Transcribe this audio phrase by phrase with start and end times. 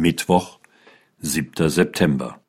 [0.00, 0.58] Mittwoch,
[1.20, 1.68] 7.
[1.68, 2.40] September.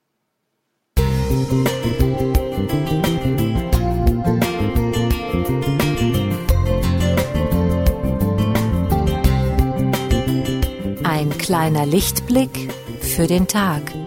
[11.03, 12.69] Ein kleiner Lichtblick
[13.01, 14.00] für den Tag.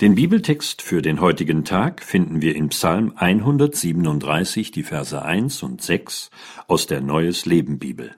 [0.00, 5.82] Den Bibeltext für den heutigen Tag finden wir in Psalm 137, die Verse 1 und
[5.82, 6.30] 6
[6.66, 8.16] aus der Neues Leben Bibel.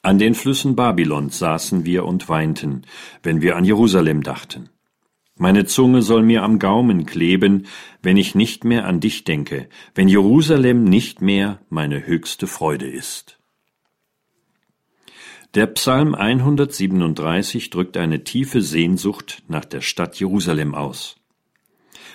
[0.00, 2.82] An den Flüssen Babylons saßen wir und weinten,
[3.24, 4.68] wenn wir an Jerusalem dachten.
[5.34, 7.66] Meine Zunge soll mir am Gaumen kleben,
[8.00, 13.37] wenn ich nicht mehr an dich denke, wenn Jerusalem nicht mehr meine höchste Freude ist.
[15.54, 21.16] Der Psalm 137 drückt eine tiefe Sehnsucht nach der Stadt Jerusalem aus.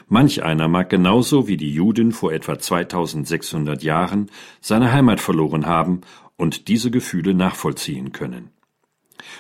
[0.08, 4.30] Manch einer mag genauso wie die Juden vor etwa 2600 Jahren
[4.62, 6.02] seine Heimat verloren haben
[6.38, 8.52] und diese Gefühle nachvollziehen können.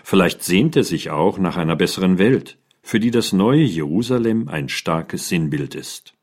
[0.04, 4.70] Vielleicht sehnt er sich auch nach einer besseren Welt, für die das neue Jerusalem ein
[4.70, 6.16] starkes Sinnbild ist.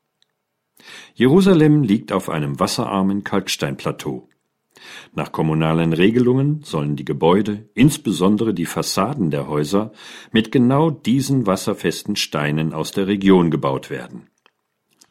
[1.13, 4.27] Jerusalem liegt auf einem wasserarmen Kalksteinplateau.
[5.13, 9.91] Nach kommunalen Regelungen sollen die Gebäude, insbesondere die Fassaden der Häuser,
[10.31, 14.27] mit genau diesen wasserfesten Steinen aus der Region gebaut werden.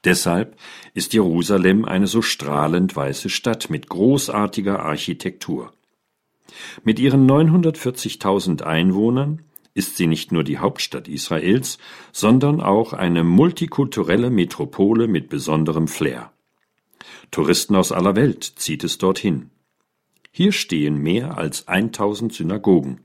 [0.05, 0.57] Deshalb
[0.95, 5.73] ist Jerusalem eine so strahlend weiße Stadt mit großartiger Architektur.
[6.85, 9.43] Mit ihren 940.000 Einwohnern
[9.75, 11.79] ist sie nicht nur die Hauptstadt Israels,
[12.13, 16.33] sondern auch eine multikulturelle Metropole mit besonderem Flair.
[17.31, 19.51] Touristen aus aller Welt zieht es dorthin.
[20.31, 23.01] Hier stehen mehr als 1000 Synagogen,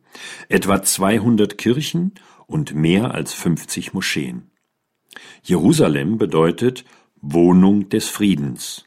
[0.47, 2.13] etwa 200 Kirchen
[2.47, 4.51] und mehr als 50 Moscheen.
[5.43, 6.85] Jerusalem bedeutet
[7.21, 8.85] Wohnung des Friedens.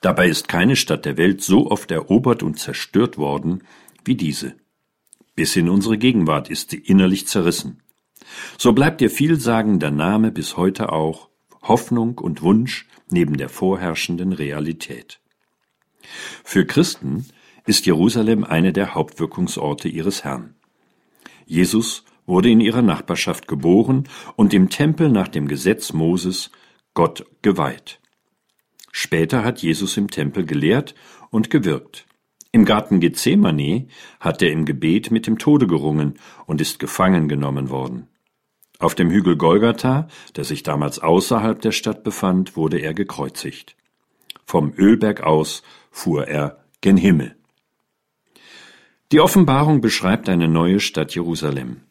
[0.00, 3.64] Dabei ist keine Stadt der Welt so oft erobert und zerstört worden
[4.04, 4.54] wie diese.
[5.34, 7.82] Bis in unsere Gegenwart ist sie innerlich zerrissen.
[8.58, 11.28] So bleibt ihr vielsagender Name bis heute auch
[11.62, 15.20] Hoffnung und Wunsch neben der vorherrschenden Realität.
[16.44, 17.26] Für Christen
[17.66, 20.54] ist Jerusalem eine der Hauptwirkungsorte ihres Herrn.
[21.46, 24.04] Jesus wurde in ihrer Nachbarschaft geboren
[24.36, 26.50] und im Tempel nach dem Gesetz Moses
[26.94, 28.00] Gott geweiht.
[28.92, 30.94] Später hat Jesus im Tempel gelehrt
[31.30, 32.06] und gewirkt.
[32.52, 33.88] Im Garten Gethsemane
[34.20, 36.14] hat er im Gebet mit dem Tode gerungen
[36.46, 38.06] und ist gefangen genommen worden.
[38.78, 43.76] Auf dem Hügel Golgatha, der sich damals außerhalb der Stadt befand, wurde er gekreuzigt.
[44.46, 47.34] Vom Ölberg aus fuhr er gen Himmel.
[49.14, 51.82] Die Offenbarung beschreibt eine neue Stadt Jerusalem.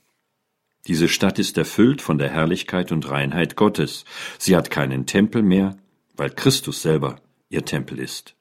[0.88, 4.04] Diese Stadt ist erfüllt von der Herrlichkeit und Reinheit Gottes.
[4.38, 5.78] Sie hat keinen Tempel mehr,
[6.18, 7.16] weil Christus selber
[7.48, 8.36] ihr Tempel ist.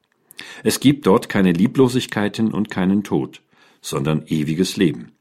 [0.65, 3.43] Es gibt dort keine Lieblosigkeiten und keinen Tod,
[3.81, 5.12] sondern ewiges Leben.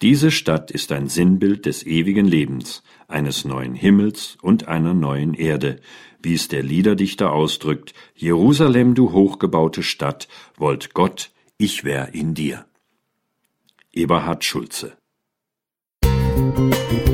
[0.00, 5.80] Diese Stadt ist ein Sinnbild des ewigen Lebens, eines neuen Himmels und einer neuen Erde,
[6.22, 12.64] wie es der Liederdichter ausdrückt, Jerusalem, du hochgebaute Stadt, wollt Gott ich wär in dir.
[13.92, 14.96] Eberhard Schulze
[16.02, 17.09] Musik